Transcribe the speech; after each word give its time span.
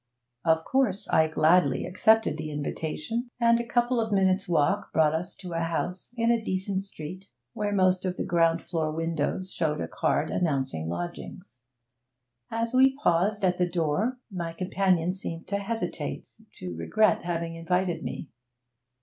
Of 0.43 0.65
course 0.65 1.07
I 1.09 1.27
gladly 1.27 1.85
accepted 1.85 2.35
the 2.35 2.49
invitation, 2.49 3.29
and 3.39 3.59
a 3.59 3.63
couple 3.63 4.01
of 4.01 4.11
minutes' 4.11 4.49
walk 4.49 4.91
brought 4.91 5.13
us 5.13 5.35
to 5.35 5.53
a 5.53 5.59
house 5.59 6.15
in 6.17 6.31
a 6.31 6.43
decent 6.43 6.81
street 6.81 7.27
where 7.53 7.71
most 7.71 8.03
of 8.03 8.17
the 8.17 8.23
ground 8.25 8.63
floor 8.63 8.91
windows 8.91 9.53
showed 9.53 9.79
a 9.79 9.87
card 9.87 10.31
announcing 10.31 10.89
lodgings. 10.89 11.61
As 12.49 12.73
we 12.73 12.97
paused 12.97 13.45
at 13.45 13.57
the 13.59 13.69
door, 13.69 14.17
my 14.31 14.53
companion 14.53 15.13
seemed 15.13 15.47
to 15.49 15.59
hesitate, 15.59 16.25
to 16.53 16.75
regret 16.75 17.23
having 17.23 17.53
invited 17.53 18.01
me. 18.03 18.29